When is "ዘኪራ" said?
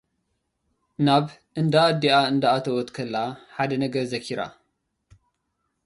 4.11-4.39